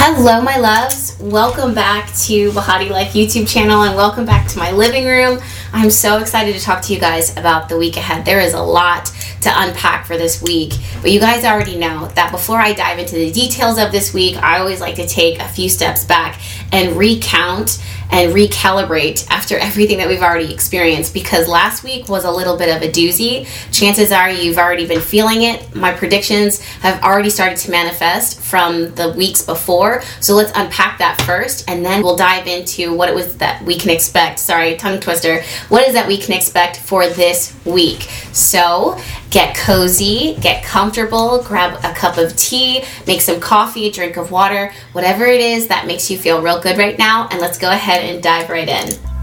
[0.00, 1.18] Hello, my loves.
[1.18, 5.40] Welcome back to Behati Life YouTube channel and welcome back to my living room.
[5.72, 8.24] I'm so excited to talk to you guys about the week ahead.
[8.24, 9.06] There is a lot
[9.40, 13.16] to unpack for this week, but you guys already know that before I dive into
[13.16, 16.40] the details of this week, I always like to take a few steps back
[16.72, 22.30] and recount and recalibrate after everything that we've already experienced because last week was a
[22.30, 23.46] little bit of a doozy.
[23.70, 25.74] Chances are you've already been feeling it.
[25.74, 30.02] My predictions have already started to manifest from the weeks before.
[30.20, 33.76] So let's unpack that first and then we'll dive into what it was that we
[33.76, 34.38] can expect.
[34.38, 35.42] Sorry, tongue twister.
[35.68, 38.02] What is that we can expect for this week?
[38.32, 38.98] So
[39.30, 44.72] get cozy, get comfortable, grab a cup of tea, make some coffee, drink of water,
[44.92, 48.04] whatever it is that makes you feel real good right now, and let's go ahead
[48.04, 49.17] and dive right in.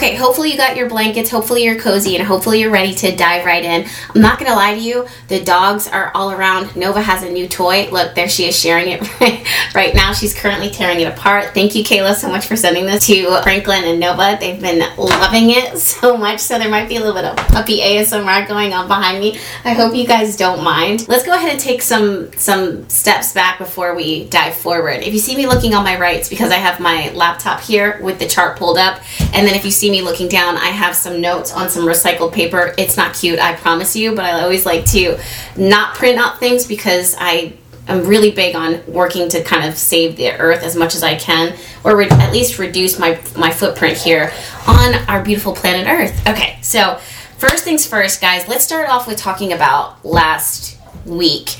[0.00, 3.44] Okay, hopefully you got your blankets, hopefully you're cozy, and hopefully you're ready to dive
[3.44, 3.86] right in.
[4.14, 6.74] I'm not gonna lie to you, the dogs are all around.
[6.74, 7.86] Nova has a new toy.
[7.92, 9.02] Look, there she is sharing it
[9.74, 10.14] right, now.
[10.14, 11.52] She's currently tearing it apart.
[11.52, 14.38] Thank you, Kayla, so much for sending this to Franklin and Nova.
[14.40, 17.80] They've been loving it so much, so there might be a little bit of puppy
[17.80, 19.38] ASMR going on behind me.
[19.66, 21.08] I hope you guys don't mind.
[21.08, 25.02] Let's go ahead and take some some steps back before we dive forward.
[25.02, 28.00] If you see me looking on my right, it's because I have my laptop here
[28.00, 29.02] with the chart pulled up,
[29.34, 32.32] and then if you see me looking down, I have some notes on some recycled
[32.32, 32.74] paper.
[32.78, 35.18] It's not cute, I promise you, but I always like to
[35.56, 37.54] not print out things because I
[37.88, 41.16] am really big on working to kind of save the earth as much as I
[41.16, 44.32] can, or re- at least reduce my, my footprint here
[44.66, 46.26] on our beautiful planet Earth.
[46.28, 46.96] Okay, so
[47.38, 51.56] first things first, guys, let's start off with talking about last week.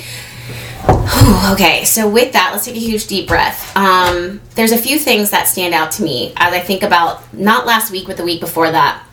[1.53, 3.77] Okay, so with that, let's take a huge deep breath.
[3.77, 7.66] Um, there's a few things that stand out to me as I think about not
[7.66, 9.04] last week, but the week before that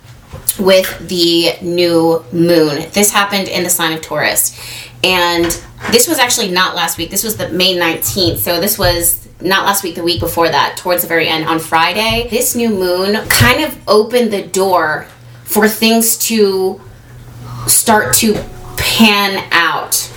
[0.60, 2.90] with the new moon.
[2.92, 4.60] This happened in the sign of Taurus.
[5.04, 5.46] And
[5.92, 7.12] this was actually not last week.
[7.12, 8.38] This was the May 19th.
[8.38, 11.60] So this was not last week, the week before that, towards the very end on
[11.60, 12.28] Friday.
[12.30, 15.08] This new moon kind of opened the door
[15.44, 16.82] for things to
[17.68, 18.34] start to
[18.78, 20.12] pan out.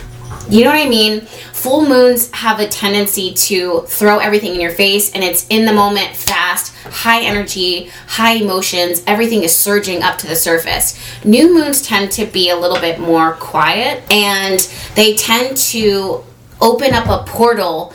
[0.51, 1.27] You know what I mean?
[1.61, 5.73] full moons have a tendency to throw everything in your face and it's in the
[5.73, 11.83] moment fast high energy high emotions everything is surging up to the surface new moons
[11.83, 16.25] tend to be a little bit more quiet and they tend to
[16.63, 17.93] open up a portal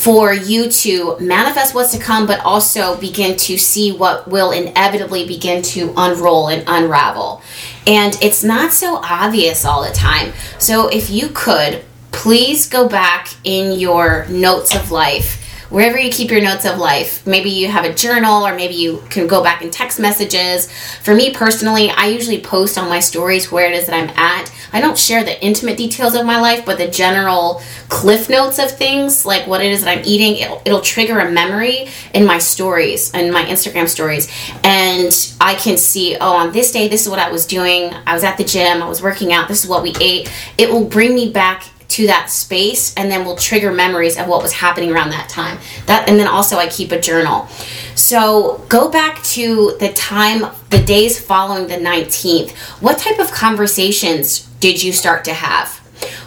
[0.00, 5.26] for you to manifest what's to come, but also begin to see what will inevitably
[5.26, 7.42] begin to unroll and unravel.
[7.86, 10.32] And it's not so obvious all the time.
[10.58, 15.39] So, if you could please go back in your notes of life
[15.70, 17.26] wherever you keep your notes of life.
[17.26, 20.70] Maybe you have a journal or maybe you can go back in text messages.
[21.02, 24.52] For me personally, I usually post on my stories where it is that I'm at.
[24.72, 28.70] I don't share the intimate details of my life, but the general cliff notes of
[28.70, 32.38] things, like what it is that I'm eating, it'll, it'll trigger a memory in my
[32.38, 34.28] stories, in my Instagram stories.
[34.64, 37.94] And I can see, oh, on this day, this is what I was doing.
[38.06, 40.32] I was at the gym, I was working out, this is what we ate.
[40.58, 44.42] It will bring me back to that space and then will trigger memories of what
[44.42, 47.46] was happening around that time that and then also i keep a journal
[47.94, 54.46] so go back to the time the days following the 19th what type of conversations
[54.60, 55.80] did you start to have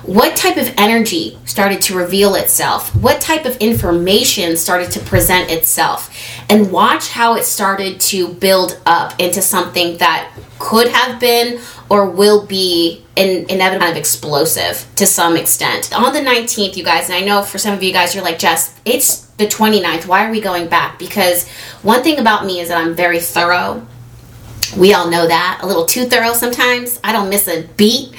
[0.03, 2.93] what type of energy started to reveal itself?
[2.95, 6.13] What type of information started to present itself?
[6.53, 11.59] And watch how it started to build up into something that could have been
[11.89, 15.93] or will be in, inevitably kind of explosive to some extent.
[15.93, 18.39] On the 19th, you guys, and I know for some of you guys, you're like,
[18.39, 20.07] Jess, it's the 29th.
[20.07, 20.97] Why are we going back?
[20.97, 21.47] Because
[21.81, 23.85] one thing about me is that I'm very thorough.
[24.77, 25.59] We all know that.
[25.61, 26.99] A little too thorough sometimes.
[27.03, 28.15] I don't miss a beat.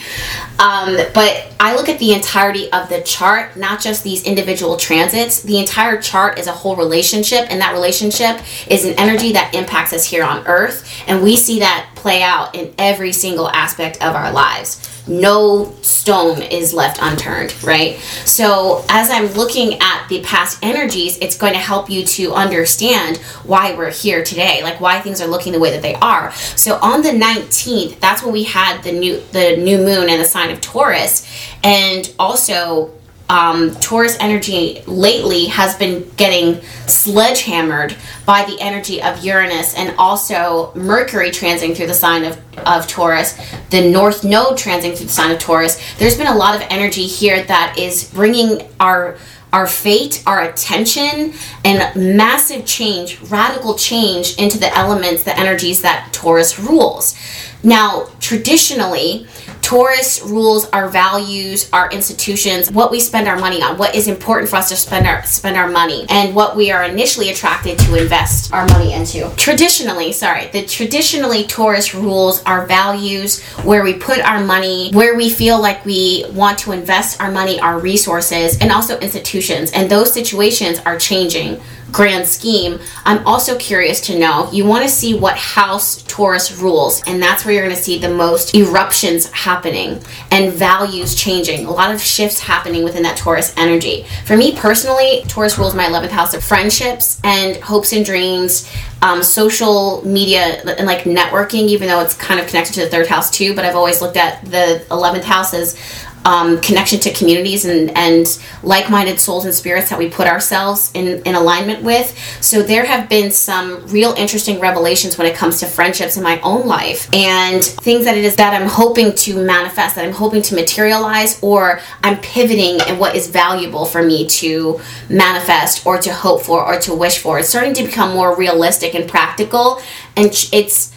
[0.59, 5.43] Um, but I look at the entirety of the chart, not just these individual transits.
[5.43, 8.41] The entire chart is a whole relationship, and that relationship
[8.71, 10.89] is an energy that impacts us here on Earth.
[11.09, 14.94] And we see that play out in every single aspect of our lives.
[15.07, 17.99] No stone is left unturned, right?
[18.25, 23.19] So, as I'm looking at the past energies, it's going to help you to understand
[23.45, 26.33] why we're here today, like why things are looking the way that they are.
[26.57, 30.25] So, on the 19th, that's when we had the new the new moon and the
[30.25, 31.27] sign of Taurus,
[31.63, 32.93] and also
[33.29, 40.73] um, Taurus energy lately has been getting sledgehammered by the energy of Uranus and also
[40.75, 43.39] Mercury transiting through the sign of, of Taurus,
[43.71, 45.81] the North Node transiting through the sign of Taurus.
[45.99, 49.17] There's been a lot of energy here that is bringing our
[49.55, 51.33] our fate, our attention,
[51.65, 57.17] and massive change, radical change into the elements, the energies that Taurus rules.
[57.63, 59.29] Now, traditionally,
[59.65, 64.51] Taurus rules our values, our institutions, what we spend our money on, what is important
[64.51, 67.95] for us to spend our spend our money, and what we are initially attracted to
[67.95, 69.27] invest our money into.
[69.37, 75.31] Traditionally, sorry, the traditionally Taurus rules our values, where we put our money, where we
[75.31, 79.73] feel like we want to invest our money, our resources, and also institutions.
[79.73, 81.59] And those situations are changing
[81.95, 87.03] grand scheme, I'm also curious to know you want to see what house Taurus rules,
[87.07, 90.03] and that's where you're going to see the most eruptions happening
[90.33, 91.67] and values changing.
[91.67, 94.05] A lot of shifts happening within that Taurus energy.
[94.27, 98.69] For me personally, Taurus rules my 11th house of friendships and hopes and dreams.
[99.03, 103.07] Um, social media and like networking, even though it's kind of connected to the third
[103.07, 105.79] house too, but I've always looked at the 11th house as
[106.25, 111.23] um, connection to communities and, and like-minded souls and spirits that we put ourselves in,
[111.23, 112.19] in alignment with.
[112.41, 116.41] So there have been some real interesting revelations when it comes to friendships in my
[116.41, 120.43] own life and things that it is that i'm hoping to manifest that i'm hoping
[120.43, 126.13] to materialize or i'm pivoting in what is valuable for me to manifest or to
[126.13, 127.39] hope for or to wish for.
[127.39, 129.81] It's starting to become more realistic and practical
[130.17, 130.94] and it's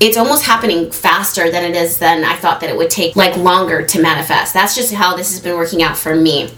[0.00, 3.36] it's almost happening faster than it is than I thought that it would take like
[3.36, 4.54] longer to manifest.
[4.54, 6.50] That's just how this has been working out for me.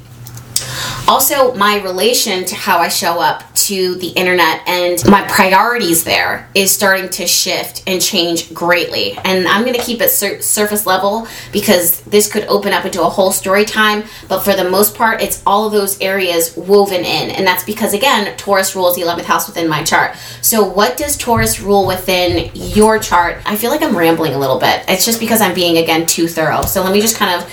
[1.08, 6.48] Also, my relation to how I show up to the internet and my priorities there
[6.54, 9.12] is starting to shift and change greatly.
[9.24, 13.02] And I'm going to keep it sur- surface level because this could open up into
[13.02, 14.04] a whole story time.
[14.28, 17.30] But for the most part, it's all of those areas woven in.
[17.30, 20.16] And that's because, again, Taurus rules the 11th house within my chart.
[20.40, 23.38] So, what does Taurus rule within your chart?
[23.44, 24.84] I feel like I'm rambling a little bit.
[24.88, 26.62] It's just because I'm being, again, too thorough.
[26.62, 27.50] So, let me just kind of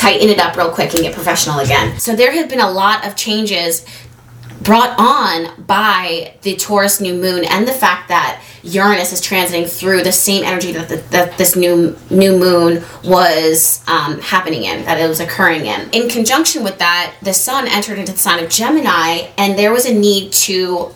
[0.00, 1.98] tighten it up real quick and get professional again.
[1.98, 3.84] So there have been a lot of changes
[4.62, 10.02] brought on by the Taurus new moon and the fact that Uranus is transiting through
[10.02, 14.98] the same energy that, the, that this new new moon was um, happening in, that
[14.98, 15.90] it was occurring in.
[15.90, 19.86] In conjunction with that, the Sun entered into the sign of Gemini, and there was
[19.86, 20.94] a need to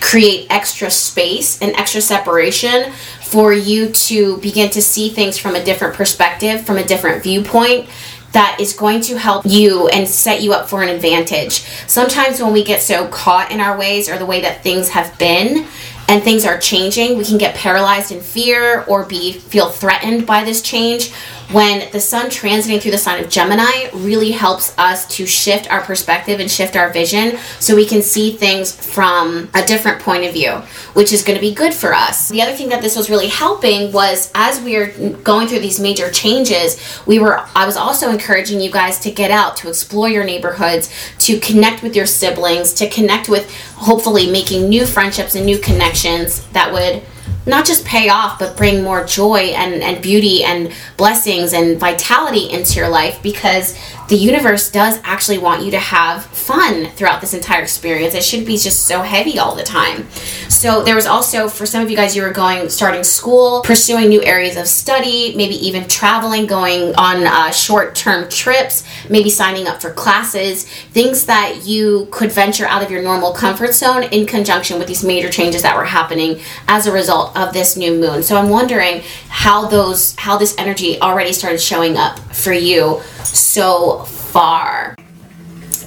[0.00, 2.92] create extra space and extra separation
[3.22, 7.88] for you to begin to see things from a different perspective, from a different viewpoint
[8.36, 11.60] that is going to help you and set you up for an advantage.
[11.86, 15.18] Sometimes when we get so caught in our ways or the way that things have
[15.18, 15.66] been
[16.06, 20.44] and things are changing, we can get paralyzed in fear or be feel threatened by
[20.44, 21.14] this change
[21.52, 25.80] when the sun transiting through the sign of Gemini really helps us to shift our
[25.80, 30.32] perspective and shift our vision so we can see things from a different point of
[30.32, 30.52] view,
[30.94, 32.28] which is going to be good for us.
[32.28, 34.90] The other thing that this was really helping was as we are
[35.22, 39.30] going through these major changes, we were I was also encouraging you guys to get
[39.30, 44.68] out, to explore your neighborhoods, to connect with your siblings, to connect with hopefully making
[44.68, 47.02] new friendships and new connections that would
[47.46, 52.50] not just pay off, but bring more joy and, and beauty and blessings and vitality
[52.50, 53.78] into your life because
[54.08, 58.14] the universe does actually want you to have fun throughout this entire experience.
[58.14, 60.08] It shouldn't be just so heavy all the time.
[60.48, 64.08] So there was also for some of you guys you were going starting school, pursuing
[64.08, 69.82] new areas of study, maybe even traveling, going on uh, short-term trips, maybe signing up
[69.82, 74.78] for classes, things that you could venture out of your normal comfort zone in conjunction
[74.78, 78.22] with these major changes that were happening as a result of this new moon.
[78.22, 84.00] So I'm wondering how those how this energy already started showing up for you so
[84.04, 84.96] far.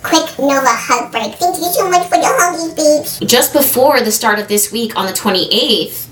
[0.02, 1.36] Quick Nova hug break.
[1.36, 3.20] Thank you so much for the huggies, babes.
[3.20, 6.08] Just before the start of this week on the 28th,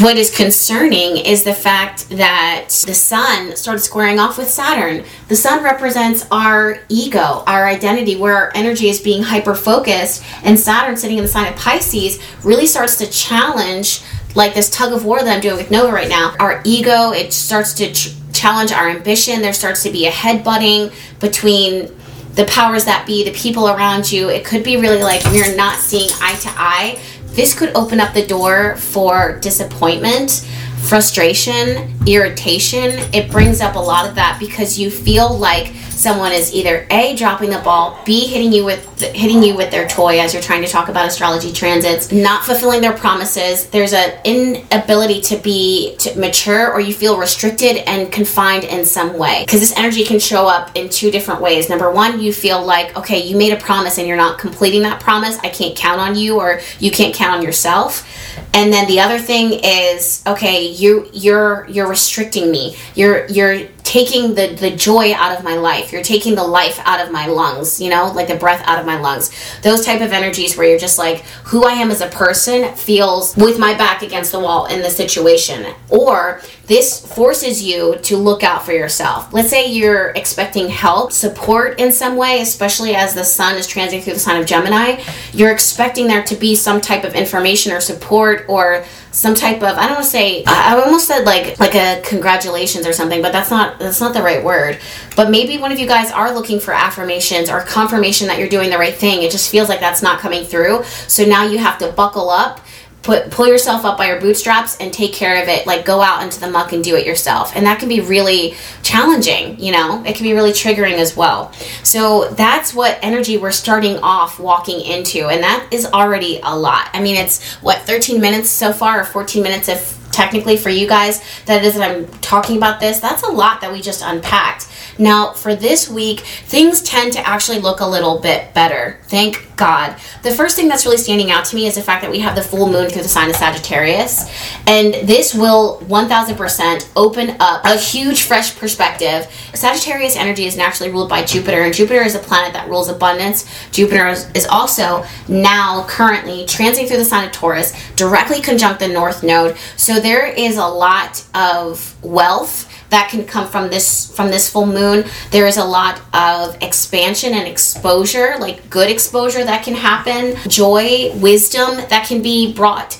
[0.00, 5.04] what is concerning is the fact that the sun started squaring off with Saturn.
[5.28, 10.58] The sun represents our ego, our identity, where our energy is being hyper focused, and
[10.58, 14.02] Saturn sitting in the sign of Pisces really starts to challenge
[14.36, 16.36] like this tug of war that I'm doing with Nova right now.
[16.38, 19.40] Our ego, it starts to ch- challenge our ambition.
[19.40, 21.90] There starts to be a head butting between
[22.34, 24.28] the powers that be, the people around you.
[24.28, 27.00] It could be really like we're not seeing eye to eye.
[27.28, 30.46] This could open up the door for disappointment,
[30.82, 32.92] frustration, irritation.
[33.14, 35.72] It brings up a lot of that because you feel like
[36.06, 39.88] someone is either A dropping the ball, B hitting you with hitting you with their
[39.88, 43.68] toy as you're trying to talk about astrology transits, not fulfilling their promises.
[43.70, 49.18] There's an inability to be to mature or you feel restricted and confined in some
[49.18, 49.42] way.
[49.44, 51.68] Because this energy can show up in two different ways.
[51.68, 55.00] Number one, you feel like, okay, you made a promise and you're not completing that
[55.00, 55.38] promise.
[55.40, 58.08] I can't count on you or you can't count on yourself.
[58.54, 62.76] And then the other thing is, okay, you you're you're restricting me.
[62.94, 65.90] You're you're taking the the joy out of my life.
[65.90, 68.84] You're taking the life out of my lungs, you know, like the breath out of
[68.84, 69.30] my lungs.
[69.62, 73.34] Those type of energies where you're just like who I am as a person feels
[73.36, 75.72] with my back against the wall in the situation.
[75.88, 79.32] Or this forces you to look out for yourself.
[79.32, 84.02] Let's say you're expecting help, support in some way, especially as the sun is transiting
[84.02, 85.00] through the sign of Gemini.
[85.32, 88.84] You're expecting there to be some type of information or support or
[89.16, 92.86] some type of I don't want to say I almost said like like a congratulations
[92.86, 94.78] or something, but that's not that's not the right word.
[95.16, 98.68] But maybe one of you guys are looking for affirmations or confirmation that you're doing
[98.68, 99.22] the right thing.
[99.22, 100.84] It just feels like that's not coming through.
[101.08, 102.60] So now you have to buckle up
[103.06, 105.66] put pull yourself up by your bootstraps and take care of it.
[105.66, 107.54] Like go out into the muck and do it yourself.
[107.54, 110.02] And that can be really challenging you know?
[110.04, 111.52] It can be really triggering as well.
[111.82, 116.90] So that's what energy we're starting off walking into and that is already a lot.
[116.92, 120.88] I mean it's what 13 minutes so far or 14 minutes if technically for you
[120.88, 123.00] guys that is that i'm talking about this?
[123.00, 124.66] That's a lot that we just unpacked
[124.98, 128.98] now, for this week, things tend to actually look a little bit better.
[129.04, 129.96] Thank God.
[130.22, 132.34] The first thing that's really standing out to me is the fact that we have
[132.34, 134.30] the full moon through the sign of Sagittarius.
[134.66, 139.26] And this will 1000% open up a huge, fresh perspective.
[139.54, 143.46] Sagittarius energy is naturally ruled by Jupiter, and Jupiter is a planet that rules abundance.
[143.70, 149.22] Jupiter is also now currently transiting through the sign of Taurus, directly conjunct the North
[149.22, 149.56] Node.
[149.76, 154.64] So there is a lot of wealth that can come from this from this full
[154.64, 160.34] moon there is a lot of expansion and exposure like good exposure that can happen
[160.48, 162.98] joy wisdom that can be brought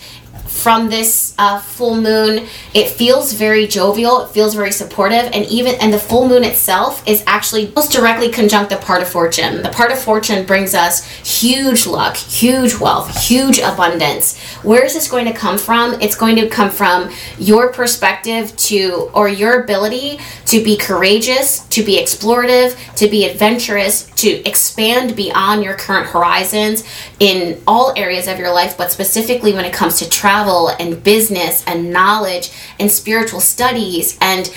[0.66, 2.44] from this uh, full moon
[2.74, 7.06] it feels very jovial it feels very supportive and even and the full moon itself
[7.06, 9.62] is actually most directly conjunct the part of fortune.
[9.62, 11.04] The part of fortune brings us
[11.40, 14.36] huge luck huge wealth huge abundance.
[14.64, 16.00] Where is this going to come from?
[16.00, 21.84] It's going to come from your perspective to or your ability to be courageous to
[21.84, 26.82] be explorative to be adventurous to expand beyond your current horizons
[27.18, 31.64] in all areas of your life but specifically when it comes to travel and business
[31.66, 34.54] and knowledge and spiritual studies and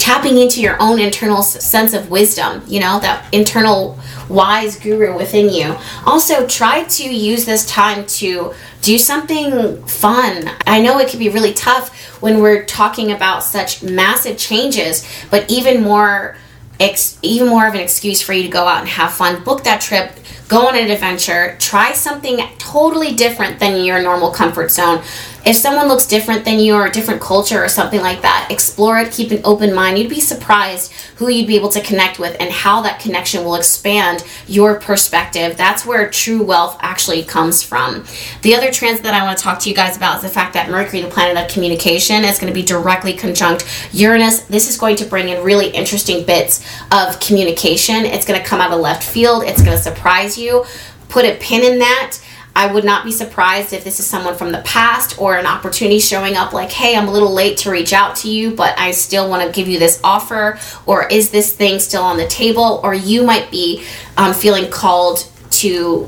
[0.00, 3.98] tapping into your own internal sense of wisdom, you know, that internal
[4.30, 5.76] wise guru within you.
[6.06, 10.50] Also, try to use this time to do something fun.
[10.66, 15.48] I know it can be really tough when we're talking about such massive changes, but
[15.50, 16.36] even more
[16.80, 19.44] ex- even more of an excuse for you to go out and have fun.
[19.44, 20.12] Book that trip,
[20.48, 25.02] go on an adventure, try something totally different than your normal comfort zone
[25.44, 28.98] if someone looks different than you or a different culture or something like that, explore
[28.98, 29.98] it, keep an open mind.
[29.98, 33.54] You'd be surprised who you'd be able to connect with and how that connection will
[33.54, 35.56] expand your perspective.
[35.56, 38.04] That's where true wealth actually comes from.
[38.42, 40.52] The other transit that I want to talk to you guys about is the fact
[40.54, 44.42] that Mercury, the planet of communication, is going to be directly conjunct Uranus.
[44.42, 48.04] This is going to bring in really interesting bits of communication.
[48.04, 50.64] It's going to come out of left field, it's going to surprise you.
[51.08, 52.18] Put a pin in that
[52.60, 55.98] I would not be surprised if this is someone from the past or an opportunity
[55.98, 58.90] showing up like, hey, I'm a little late to reach out to you, but I
[58.90, 60.58] still want to give you this offer.
[60.84, 62.82] Or is this thing still on the table?
[62.84, 63.86] Or you might be
[64.18, 66.06] um, feeling called to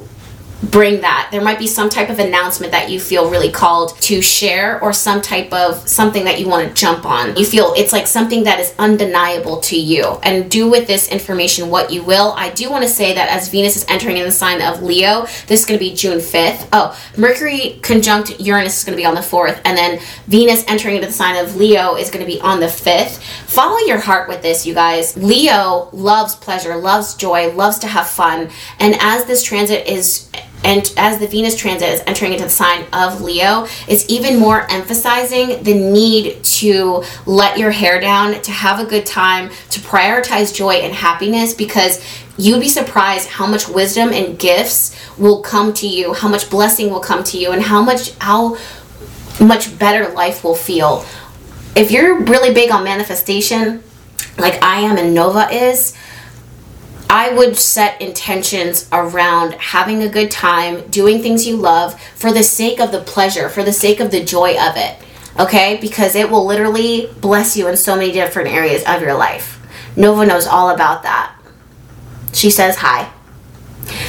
[0.62, 1.28] bring that.
[1.32, 4.92] There might be some type of announcement that you feel really called to share or
[4.92, 7.36] some type of something that you want to jump on.
[7.36, 10.04] You feel it's like something that is undeniable to you.
[10.22, 12.32] And do with this information what you will.
[12.36, 15.22] I do want to say that as Venus is entering in the sign of Leo,
[15.46, 16.68] this is going to be June 5th.
[16.72, 20.96] Oh, Mercury conjunct Uranus is going to be on the 4th and then Venus entering
[20.96, 23.20] into the sign of Leo is going to be on the 5th.
[23.46, 25.16] Follow your heart with this, you guys.
[25.16, 28.50] Leo loves pleasure, loves joy, loves to have fun.
[28.78, 30.28] And as this transit is
[30.64, 34.70] and as the Venus transit is entering into the sign of Leo, it's even more
[34.70, 40.54] emphasizing the need to let your hair down, to have a good time, to prioritize
[40.54, 42.04] joy and happiness because
[42.38, 46.90] you'd be surprised how much wisdom and gifts will come to you, how much blessing
[46.90, 48.56] will come to you, and how much how
[49.40, 51.04] much better life will feel.
[51.74, 53.82] If you're really big on manifestation,
[54.38, 55.96] like I am and Nova is,
[57.12, 62.42] I would set intentions around having a good time, doing things you love for the
[62.42, 64.96] sake of the pleasure, for the sake of the joy of it.
[65.38, 65.76] Okay?
[65.78, 69.60] Because it will literally bless you in so many different areas of your life.
[69.94, 71.36] Nova knows all about that.
[72.32, 73.12] she says hi.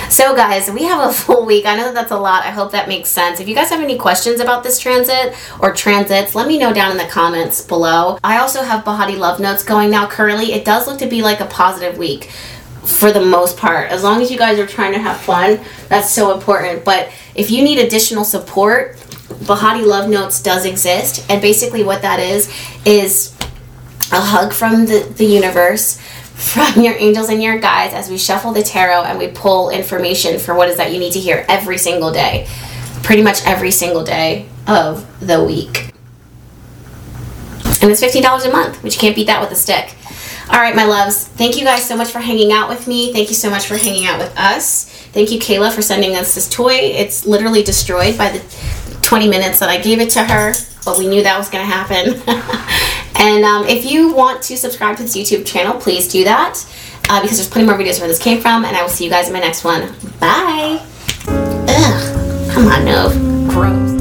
[0.09, 1.65] So, guys, we have a full week.
[1.65, 2.45] I know that that's a lot.
[2.45, 3.41] I hope that makes sense.
[3.41, 6.91] If you guys have any questions about this transit or transits, let me know down
[6.91, 8.17] in the comments below.
[8.23, 10.53] I also have Behati Love Notes going now currently.
[10.53, 12.29] It does look to be like a positive week
[12.85, 13.89] for the most part.
[13.89, 15.59] As long as you guys are trying to have fun,
[15.89, 16.83] that's so important.
[16.83, 18.97] But if you need additional support,
[19.45, 21.25] Behati Love Notes does exist.
[21.29, 22.51] And basically, what that is,
[22.85, 23.35] is
[24.11, 25.99] a hug from the, the universe
[26.33, 30.39] from your angels and your guides as we shuffle the tarot and we pull information
[30.39, 32.47] for what is that you need to hear every single day.
[33.01, 35.93] Pretty much every single day of the week.
[37.81, 39.95] And it's $15 a month, which you can't beat that with a stick.
[40.49, 41.27] All right, my loves.
[41.27, 43.13] Thank you guys so much for hanging out with me.
[43.13, 44.89] Thank you so much for hanging out with us.
[45.13, 46.73] Thank you, Kayla, for sending us this toy.
[46.73, 50.53] It's literally destroyed by the 20 minutes that I gave it to her,
[50.85, 52.21] but we knew that was going to happen.
[53.23, 56.65] And um, if you want to subscribe to this YouTube channel, please do that
[57.09, 58.65] uh, because there's plenty more videos where this came from.
[58.65, 59.93] And I will see you guys in my next one.
[60.19, 60.85] Bye.
[61.27, 62.51] Ugh.
[62.51, 63.47] Come on, no.
[63.49, 63.92] Gross.